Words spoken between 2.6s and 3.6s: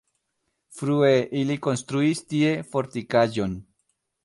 fortikaĵon.